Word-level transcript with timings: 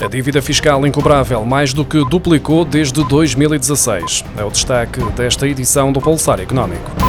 A 0.00 0.06
dívida 0.06 0.40
fiscal 0.40 0.86
incobrável 0.86 1.44
mais 1.44 1.74
do 1.74 1.84
que 1.84 2.04
duplicou 2.08 2.64
desde 2.64 3.02
2016. 3.04 4.24
É 4.36 4.44
o 4.44 4.50
destaque 4.50 5.02
desta 5.12 5.46
edição 5.46 5.92
do 5.92 6.00
Pulsar 6.00 6.40
Económico. 6.40 7.07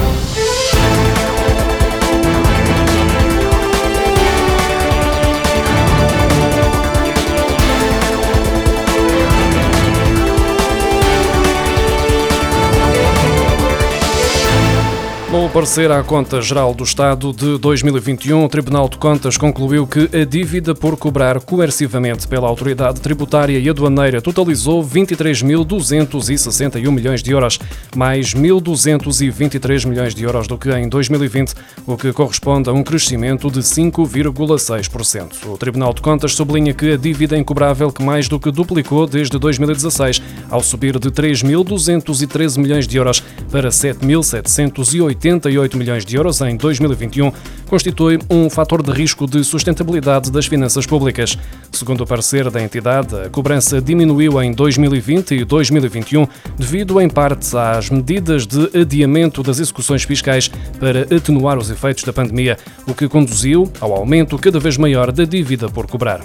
Parecer 15.52 15.92
à 15.92 16.04
Conta 16.04 16.40
Geral 16.44 16.76
do 16.76 16.84
Estado 16.84 17.34
de 17.34 17.58
2021, 17.58 18.46
o 18.46 18.50
Tribunal 18.50 18.88
de 18.88 18.98
Contas 18.98 19.36
concluiu 19.36 19.88
que 19.88 20.08
a 20.16 20.24
dívida 20.24 20.76
por 20.76 20.96
cobrar 20.96 21.42
coercivamente 21.42 22.28
pela 22.28 22.48
autoridade 22.48 23.02
tributária 23.02 23.58
e 23.58 23.68
aduaneira 23.68 24.22
totalizou 24.22 24.86
23.261 24.86 26.92
milhões 26.92 27.24
de 27.24 27.32
euros, 27.32 27.58
mais 27.96 28.36
1.223 28.36 29.88
milhões 29.88 30.14
de 30.14 30.24
euros 30.24 30.48
do 30.48 30.56
que 30.56 30.72
em 30.72 30.88
2020, 30.88 31.56
o 31.88 31.98
que 31.98 32.14
corresponde 32.14 32.70
a 32.70 32.74
um 32.74 32.84
crescimento 32.84 33.50
de 33.50 33.62
5,6%. 33.62 35.48
O 35.48 35.58
Tribunal 35.58 35.96
de 35.96 36.02
Contas 36.02 36.36
sublinha 36.36 36.76
que 36.76 36.92
a 36.92 36.98
dívida 36.98 37.36
incobrável 37.36 37.92
que 37.92 38.04
mais 38.04 38.28
do 38.28 38.40
que 38.40 38.52
duplicou 38.52 39.08
desde 39.08 39.40
2016, 39.40 40.22
ao 40.48 40.62
subir 40.62 41.00
de 41.00 41.10
3.213 41.10 42.60
milhões 42.60 42.88
de 42.88 42.98
euros 42.98 43.24
para 43.52 43.70
7.780 43.70 45.39
88 45.40 45.78
milhões 45.78 46.06
de 46.06 46.16
euros 46.16 46.42
em 46.42 46.56
2021, 46.56 47.32
constitui 47.68 48.20
um 48.30 48.50
fator 48.50 48.84
de 48.84 48.92
risco 48.92 49.26
de 49.26 49.44
sustentabilidade 49.44 50.32
das 50.32 50.46
finanças 50.46 50.86
públicas. 50.86 51.38
Segundo 51.72 52.02
o 52.02 52.08
parecer 52.08 52.50
da 52.52 52.62
entidade, 52.62 53.16
a 53.16 53.30
cobrança 53.30 53.82
diminuiu 53.82 54.42
em 54.42 54.52
2020 54.52 55.36
e 55.36 55.46
2021 55.46 56.28
devido, 56.58 57.00
em 57.00 57.10
parte, 57.10 57.56
às 57.56 57.90
medidas 57.90 58.46
de 58.46 58.78
adiamento 58.78 59.42
das 59.42 59.60
execuções 59.60 60.04
fiscais 60.04 60.50
para 60.80 61.02
atenuar 61.16 61.58
os 61.58 61.70
efeitos 61.70 62.04
da 62.04 62.12
pandemia, 62.12 62.58
o 62.86 62.94
que 62.94 63.08
conduziu 63.08 63.72
ao 63.80 63.94
aumento 63.94 64.38
cada 64.38 64.60
vez 64.60 64.78
maior 64.78 65.12
da 65.12 65.24
dívida 65.24 65.70
por 65.70 65.88
cobrar. 65.88 66.22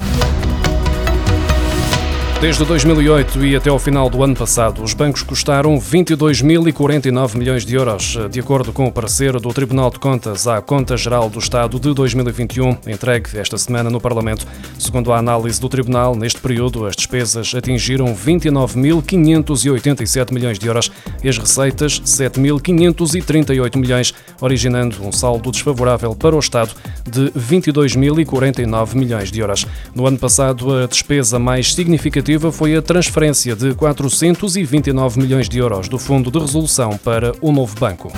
Desde 2.45 2.61
2008 2.62 3.42
e 3.47 3.56
até 3.56 3.70
ao 3.70 3.78
final 3.78 4.11
do 4.11 4.23
ano 4.23 4.37
passado, 4.37 4.83
os 4.83 4.92
bancos 4.92 5.23
custaram 5.23 5.78
22.049 5.78 7.36
milhões 7.36 7.64
de 7.64 7.75
euros, 7.75 8.19
de 8.31 8.39
acordo 8.39 8.70
com 8.70 8.84
o 8.84 8.92
parecer 8.92 9.41
do 9.41 9.48
Tribunal 9.48 9.89
de 9.89 9.98
Contas 9.98 10.47
à 10.47 10.61
Conta 10.61 10.95
Geral 10.95 11.31
do 11.31 11.39
Estado 11.39 11.81
de 11.81 11.95
2021, 11.95 12.77
entregue 12.86 13.39
esta 13.39 13.56
semana 13.56 13.89
no 13.89 13.98
Parlamento. 13.98 14.47
Segundo 14.78 15.11
a 15.11 15.17
análise 15.17 15.59
do 15.59 15.70
Tribunal, 15.70 16.14
neste 16.14 16.39
período 16.39 16.84
as 16.84 16.95
despesas 16.95 17.55
atingiram 17.55 18.14
29.587 18.14 20.31
milhões 20.31 20.58
de 20.58 20.67
euros 20.67 20.92
e 21.23 21.29
as 21.31 21.39
receitas 21.39 21.98
7.538 22.03 23.79
milhões, 23.79 24.12
originando 24.39 25.03
um 25.03 25.11
saldo 25.11 25.51
desfavorável 25.51 26.14
para 26.14 26.36
o 26.36 26.41
Estado 26.41 26.75
de 27.11 27.31
22.049 27.31 28.97
milhões 28.97 29.33
de 29.33 29.41
euros. 29.41 29.67
No 29.95 30.06
ano 30.06 30.19
passado, 30.19 30.75
a 30.75 30.86
despesa 30.86 31.39
mais 31.39 31.75
significativa 31.75 32.34
foi 32.53 32.77
a 32.77 32.83
transferência 32.83 33.55
de 33.55 33.75
429 33.75 35.21
milhões 35.21 35.49
de 35.49 35.59
euros 35.59 35.89
do 35.89 35.99
Fundo 35.99 36.31
de 36.31 36.39
Resolução 36.39 36.99
para 36.99 37.33
o 37.41 37.53
novo 37.53 37.79
banco. 37.79 38.13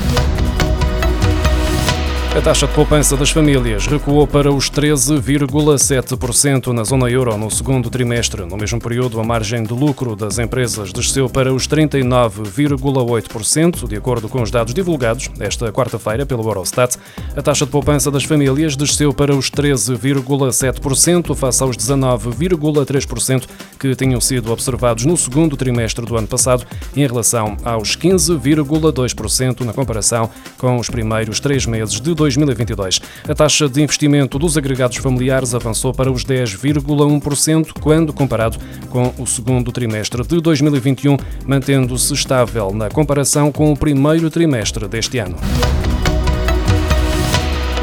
A 2.36 2.42
taxa 2.42 2.66
de 2.66 2.74
poupança 2.74 3.16
das 3.16 3.30
famílias 3.30 3.86
recuou 3.86 4.26
para 4.26 4.52
os 4.52 4.70
13,7% 4.70 6.66
na 6.66 6.84
zona 6.84 7.08
euro 7.08 7.34
no 7.38 7.50
segundo 7.50 7.88
trimestre. 7.88 8.44
No 8.44 8.58
mesmo 8.58 8.78
período, 8.78 9.18
a 9.18 9.24
margem 9.24 9.62
de 9.62 9.72
lucro 9.72 10.14
das 10.14 10.38
empresas 10.38 10.92
desceu 10.92 11.30
para 11.30 11.54
os 11.54 11.66
39,8%, 11.66 13.88
de 13.88 13.96
acordo 13.96 14.28
com 14.28 14.42
os 14.42 14.50
dados 14.50 14.74
divulgados 14.74 15.30
esta 15.40 15.72
quarta-feira 15.72 16.26
pelo 16.26 16.46
Eurostat. 16.46 16.98
A 17.34 17.40
taxa 17.40 17.64
de 17.64 17.72
poupança 17.72 18.10
das 18.10 18.24
famílias 18.24 18.76
desceu 18.76 19.14
para 19.14 19.34
os 19.34 19.50
13,7% 19.50 21.34
face 21.34 21.62
aos 21.62 21.74
19,3% 21.74 23.44
que 23.80 23.96
tinham 23.96 24.20
sido 24.20 24.52
observados 24.52 25.06
no 25.06 25.16
segundo 25.16 25.56
trimestre 25.56 26.04
do 26.04 26.18
ano 26.18 26.28
passado, 26.28 26.66
em 26.94 27.06
relação 27.06 27.56
aos 27.64 27.96
15,2% 27.96 29.62
na 29.62 29.72
comparação 29.72 30.28
com 30.58 30.76
os 30.76 30.90
primeiros 30.90 31.40
três 31.40 31.64
meses 31.64 31.98
de 31.98 32.12
2020. 32.12 32.25
2022. 32.26 33.00
A 33.28 33.34
taxa 33.34 33.68
de 33.68 33.82
investimento 33.82 34.38
dos 34.38 34.56
agregados 34.56 34.96
familiares 34.96 35.54
avançou 35.54 35.94
para 35.94 36.10
os 36.10 36.24
10,1% 36.24 37.72
quando 37.80 38.12
comparado 38.12 38.58
com 38.90 39.14
o 39.18 39.26
segundo 39.26 39.70
trimestre 39.70 40.26
de 40.26 40.40
2021, 40.40 41.16
mantendo-se 41.46 42.12
estável 42.12 42.72
na 42.72 42.88
comparação 42.88 43.52
com 43.52 43.72
o 43.72 43.76
primeiro 43.76 44.28
trimestre 44.30 44.88
deste 44.88 45.18
ano. 45.18 45.36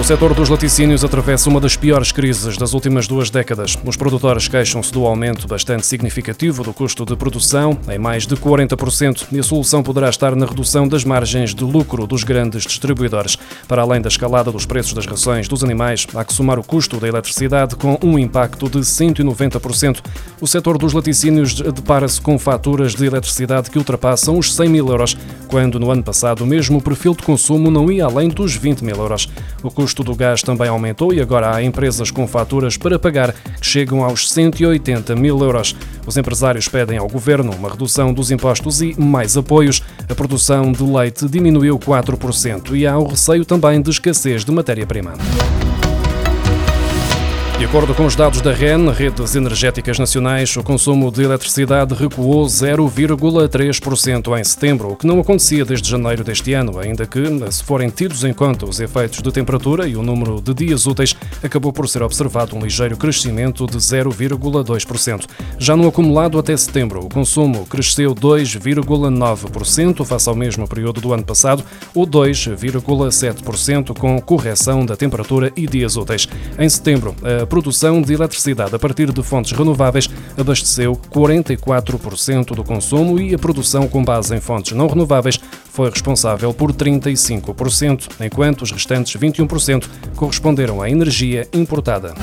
O 0.03 0.06
setor 0.06 0.34
dos 0.34 0.50
laticínios 0.50 1.02
atravessa 1.06 1.50
uma 1.50 1.62
das 1.62 1.78
piores 1.78 2.12
crises 2.12 2.58
das 2.58 2.74
últimas 2.74 3.08
duas 3.08 3.30
décadas. 3.30 3.78
Os 3.86 3.96
produtores 3.96 4.50
queixam-se 4.50 4.91
do 4.91 5.06
aumento 5.06 5.47
bastante 5.47 5.86
significativo 5.86 6.62
do 6.62 6.74
custo 6.74 7.06
de 7.06 7.16
produção, 7.16 7.80
em 7.90 7.97
mais 7.97 8.28
de 8.28 8.36
40%, 8.36 9.28
e 9.31 9.40
a 9.40 9.44
solução 9.44 9.81
poderá 9.81 10.09
estar 10.09 10.36
na 10.36 10.46
redução 10.46 10.90
das 10.90 11.06
margens 11.06 11.56
de 11.56 11.63
lucro 11.63 12.06
dos 12.06 12.25
grandes 12.25 12.63
distribuidores. 12.63 13.38
Para 13.66 13.84
além 13.84 14.02
da 14.02 14.09
escalada 14.09 14.52
dos 14.52 14.66
preços 14.66 14.92
das 14.92 15.06
rações 15.06 15.47
dos 15.47 15.63
animais, 15.63 16.06
há 16.13 16.25
que 16.25 16.34
somar 16.34 16.59
o 16.59 16.63
custo 16.66 17.00
da 17.00 17.08
eletricidade 17.08 17.78
com 17.78 17.97
um 18.03 18.19
impacto 18.19 18.69
de 18.69 18.80
190%. 18.80 20.02
O 20.42 20.46
setor 20.46 20.78
dos 20.78 20.92
laticínios 20.92 21.53
depara-se 21.53 22.19
com 22.19 22.38
faturas 22.38 22.94
de 22.94 23.06
eletricidade 23.06 23.72
que 23.72 23.78
ultrapassam 23.78 24.38
os 24.38 24.53
100 24.53 24.68
mil 24.68 24.90
euros, 24.90 25.16
quando 25.53 25.80
no 25.80 25.91
ano 25.91 26.02
passado 26.02 26.44
o 26.44 26.47
mesmo 26.47 26.81
perfil 26.81 27.14
de 27.14 27.22
consumo 27.22 27.69
não 27.69 27.91
ia 27.91 28.06
além 28.06 28.28
dos 28.28 28.56
20 28.56 28.84
mil 28.84 28.96
euros. 28.96 29.30
O 29.62 29.69
custo 29.69 30.03
do 30.03 30.16
gás 30.16 30.41
também 30.41 30.68
aumentou 30.68 31.14
e 31.14 31.22
agora 31.22 31.56
há 31.56 31.62
empresas 31.62 32.09
com 32.09 32.28
faturas 32.28 32.75
para 32.75 32.97
pagar 32.97 33.31
que 33.34 33.63
chegam 33.63 34.03
aos 34.03 34.31
180 34.31 35.16
mil 35.16 35.38
euros. 35.38 35.75
Os 36.08 36.18
empresários 36.18 36.68
pedem 36.68 36.97
ao 36.97 37.08
governo 37.08 37.52
uma 37.52 37.69
redução 37.69 38.12
dos 38.12 38.31
impostos 38.31 38.81
e 38.81 39.00
mais 39.00 39.38
apoios. 39.38 39.84
A 40.09 40.16
produção 40.16 40.72
de 40.72 40.81
leite 40.81 41.30
diminuiu 41.30 41.78
4% 41.78 42.75
e 42.75 42.88
há 42.88 42.97
o 42.97 43.06
receio 43.06 43.46
também 43.46 43.80
de 43.80 43.92
escassez 43.92 44.44
de 44.44 44.52
matéria-prima. 44.52 45.13
De 47.63 47.69
acordo 47.69 47.96
com 47.96 48.06
os 48.06 48.13
dados 48.13 48.41
da 48.41 48.51
REN, 48.51 48.91
Redes 48.91 49.35
Energéticas 49.35 49.97
Nacionais, 49.97 50.53
o 50.57 50.62
consumo 50.62 51.09
de 51.09 51.24
eletricidade 51.24 51.94
recuou 51.96 52.46
0,3% 52.46 54.38
em 54.38 54.44
setembro, 54.44 54.90
o 54.91 54.97
que 54.97 55.07
não 55.07 55.22
acontecia 55.22 55.63
desde 55.63 55.90
janeiro 55.90 56.25
deste 56.25 56.53
ano, 56.53 56.78
ainda 56.78 57.06
que, 57.07 57.24
se 57.50 57.63
forem 57.63 57.90
tidos 57.90 58.25
em 58.25 58.34
conta 58.34 58.66
os 58.66 58.81
efeitos 58.81 59.22
de 59.22 59.31
temperatura 59.31 59.88
e 59.88 59.96
o 59.96 60.03
número 60.03 60.41
de 60.41 60.53
dias 60.53 60.85
úteis, 60.85 61.16
acabou 61.41 61.72
por 61.72 61.88
ser 61.88 62.03
observado 62.03 62.53
um 62.53 62.59
ligeiro 62.59 62.97
crescimento 62.97 63.66
de 63.66 63.78
0,2%. 63.78 65.25
Já 65.57 65.78
no 65.78 65.88
acumulado 65.88 66.38
até 66.38 66.57
setembro, 66.57 67.00
o 67.00 67.09
consumo 67.09 67.66
cresceu 67.66 68.13
2,9% 68.13 70.03
face 70.03 70.28
ao 70.28 70.35
mesmo 70.35 70.68
período 70.68 71.00
do 71.00 71.13
ano 71.13 71.24
passado, 71.24 71.63
ou 71.95 72.06
2,7% 72.06 73.97
com 73.97 74.19
correção 74.19 74.85
da 74.85 74.97
temperatura 74.97 75.50
e 75.56 75.66
dias 75.66 75.95
úteis. 75.95 76.28
Em 76.59 76.68
setembro, 76.68 77.16
a 77.41 77.53
produção 77.53 78.02
de 78.02 78.12
eletricidade 78.12 78.74
a 78.74 78.80
partir 78.80 79.12
de 79.12 79.22
fontes 79.22 79.52
renováveis 79.52 80.09
abasteceu 80.36 81.00
44% 81.12 82.56
do 82.56 82.64
consumo 82.64 83.19
e 83.19 83.36
a 83.36 83.38
produção 83.38 83.88
com 83.88 84.03
base 84.03 84.36
em 84.36 84.41
fontes 84.41 84.75
não 84.75 84.88
renováveis 84.88 85.40
foi 85.69 85.88
responsável 85.88 86.52
por 86.52 86.74
35%, 86.74 88.09
enquanto 88.22 88.63
os 88.63 88.72
restantes 88.72 89.16
21% 89.22 89.88
corresponderam 90.16 90.81
à 90.81 90.90
energia 90.90 91.47
importada. 91.53 92.16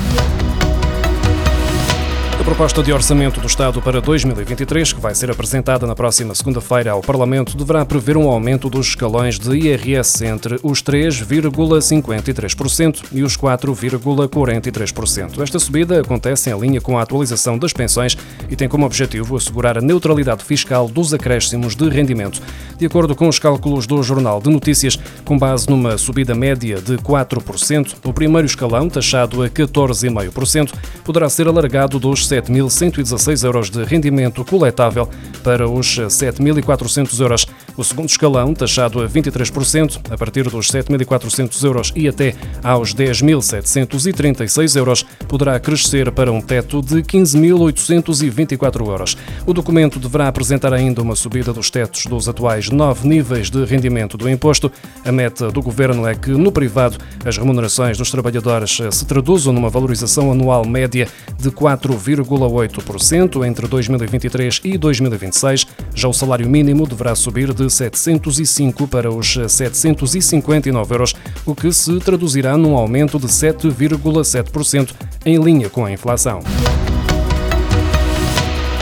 A 2.41 2.43
proposta 2.43 2.81
de 2.81 2.91
orçamento 2.91 3.39
do 3.39 3.45
Estado 3.45 3.79
para 3.83 4.01
2023, 4.01 4.93
que 4.93 4.99
vai 4.99 5.13
ser 5.13 5.29
apresentada 5.29 5.85
na 5.85 5.93
próxima 5.93 6.33
segunda-feira 6.33 6.89
ao 6.89 6.99
Parlamento, 6.99 7.55
deverá 7.55 7.85
prever 7.85 8.17
um 8.17 8.27
aumento 8.27 8.67
dos 8.67 8.87
escalões 8.87 9.37
de 9.37 9.55
IRS 9.55 10.25
entre 10.25 10.59
os 10.63 10.81
3,53% 10.81 13.03
e 13.11 13.21
os 13.21 13.37
4,43%. 13.37 15.39
Esta 15.39 15.59
subida 15.59 16.01
acontece 16.01 16.49
em 16.49 16.59
linha 16.59 16.81
com 16.81 16.97
a 16.97 17.03
atualização 17.03 17.59
das 17.59 17.73
pensões 17.73 18.17
e 18.49 18.55
tem 18.55 18.67
como 18.67 18.87
objetivo 18.87 19.37
assegurar 19.37 19.77
a 19.77 19.81
neutralidade 19.81 20.43
fiscal 20.43 20.87
dos 20.87 21.13
acréscimos 21.13 21.75
de 21.75 21.87
rendimento. 21.89 22.41
De 22.75 22.87
acordo 22.87 23.15
com 23.15 23.27
os 23.27 23.37
cálculos 23.37 23.85
do 23.85 24.01
Jornal 24.01 24.41
de 24.41 24.49
Notícias, 24.49 24.97
com 25.23 25.37
base 25.37 25.69
numa 25.69 25.95
subida 25.95 26.33
média 26.33 26.81
de 26.81 26.97
4%, 26.97 27.97
o 28.03 28.11
primeiro 28.11 28.47
escalão, 28.47 28.89
taxado 28.89 29.43
a 29.43 29.49
14,5%, 29.49 30.73
poderá 31.03 31.29
ser 31.29 31.47
alargado 31.47 31.99
dos 31.99 32.30
7.116 32.31 33.43
euros 33.43 33.69
de 33.69 33.83
rendimento 33.83 34.45
coletável 34.45 35.09
para 35.43 35.67
os 35.67 35.99
7.400 35.99 37.19
euros. 37.19 37.47
O 37.81 37.83
segundo 37.83 38.09
escalão, 38.09 38.53
taxado 38.53 39.01
a 39.01 39.09
23%, 39.09 40.01
a 40.11 40.15
partir 40.15 40.43
dos 40.43 40.67
7.400 40.67 41.63
euros 41.63 41.91
e 41.95 42.07
até 42.07 42.35
aos 42.63 42.93
10.736 42.93 44.75
euros, 44.75 45.03
poderá 45.27 45.59
crescer 45.59 46.11
para 46.11 46.31
um 46.31 46.39
teto 46.39 46.79
de 46.79 46.97
15.824 46.97 48.85
euros. 48.85 49.17
O 49.47 49.53
documento 49.53 49.97
deverá 49.97 50.27
apresentar 50.27 50.75
ainda 50.75 51.01
uma 51.01 51.15
subida 51.15 51.51
dos 51.51 51.71
tetos 51.71 52.05
dos 52.05 52.29
atuais 52.29 52.69
nove 52.69 53.07
níveis 53.07 53.49
de 53.49 53.65
rendimento 53.65 54.15
do 54.15 54.29
imposto. 54.29 54.71
A 55.03 55.11
meta 55.11 55.49
do 55.49 55.59
governo 55.59 56.05
é 56.05 56.13
que, 56.13 56.29
no 56.29 56.51
privado, 56.51 56.99
as 57.25 57.35
remunerações 57.35 57.97
dos 57.97 58.11
trabalhadores 58.11 58.77
se 58.91 59.05
traduzam 59.07 59.51
numa 59.51 59.71
valorização 59.71 60.31
anual 60.31 60.67
média 60.67 61.07
de 61.35 61.49
4,8% 61.49 63.43
entre 63.43 63.67
2023 63.67 64.61
e 64.65 64.77
2026. 64.77 65.65
Já 65.95 66.07
o 66.07 66.13
salário 66.13 66.47
mínimo 66.47 66.85
deverá 66.85 67.15
subir 67.15 67.51
de 67.51 67.70
705 67.71 68.87
para 68.87 69.11
os 69.11 69.37
759 69.47 70.93
euros, 70.93 71.15
o 71.45 71.55
que 71.55 71.71
se 71.71 71.99
traduzirá 71.99 72.57
num 72.57 72.75
aumento 72.75 73.17
de 73.17 73.27
7,7% 73.27 74.93
em 75.25 75.37
linha 75.37 75.69
com 75.69 75.85
a 75.85 75.91
inflação. 75.91 76.41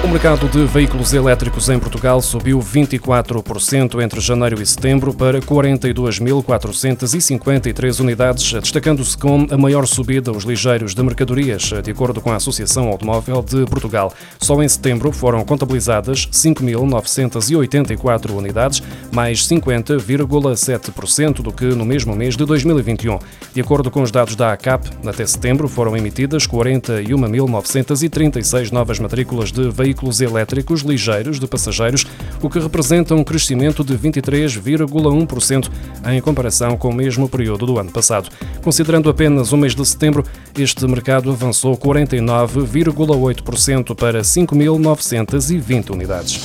O 0.09 0.11
mercado 0.11 0.49
de 0.49 0.65
veículos 0.65 1.13
elétricos 1.13 1.69
em 1.69 1.77
Portugal 1.77 2.19
subiu 2.19 2.57
24% 2.57 4.01
entre 4.01 4.19
janeiro 4.19 4.59
e 4.59 4.65
setembro 4.65 5.13
para 5.13 5.39
42.453 5.39 7.99
unidades, 7.99 8.53
destacando-se 8.53 9.15
com 9.15 9.45
a 9.51 9.55
maior 9.55 9.85
subida 9.85 10.31
os 10.31 10.45
ligeiros 10.45 10.95
de 10.95 11.03
mercadorias, 11.03 11.71
de 11.83 11.91
acordo 11.91 12.21
com 12.21 12.31
a 12.31 12.37
Associação 12.37 12.87
Automóvel 12.87 13.43
de 13.43 13.67
Portugal. 13.67 14.11
Só 14.39 14.59
em 14.63 14.67
setembro 14.67 15.11
foram 15.11 15.45
contabilizadas 15.45 16.27
5.984 16.31 18.31
unidades, 18.31 18.81
mais 19.11 19.47
50,7% 19.47 21.43
do 21.43 21.51
que 21.51 21.65
no 21.65 21.85
mesmo 21.85 22.15
mês 22.15 22.35
de 22.35 22.45
2021. 22.45 23.19
De 23.53 23.61
acordo 23.61 23.91
com 23.91 24.01
os 24.01 24.09
dados 24.09 24.35
da 24.35 24.53
ACAP, 24.53 24.89
até 25.05 25.23
setembro 25.27 25.67
foram 25.67 25.95
emitidas 25.95 26.47
41.936 26.47 28.71
novas 28.71 28.97
matrículas 28.97 29.51
de 29.51 29.69
veículos 29.69 29.98
veículos 29.99 30.21
elétricos 30.21 30.81
ligeiros 30.81 31.39
de 31.39 31.47
passageiros, 31.47 32.05
o 32.41 32.49
que 32.49 32.57
representa 32.59 33.13
um 33.13 33.23
crescimento 33.23 33.83
de 33.83 33.95
23,1% 33.97 35.69
em 36.07 36.21
comparação 36.21 36.77
com 36.77 36.87
o 36.89 36.93
mesmo 36.93 37.27
período 37.27 37.65
do 37.65 37.77
ano 37.77 37.91
passado. 37.91 38.29
Considerando 38.63 39.09
apenas 39.09 39.51
o 39.51 39.57
mês 39.57 39.75
de 39.75 39.85
setembro, 39.85 40.23
este 40.57 40.87
mercado 40.87 41.29
avançou 41.31 41.75
49,8% 41.77 43.93
para 43.95 44.21
5.920 44.21 45.89
unidades. 45.89 46.39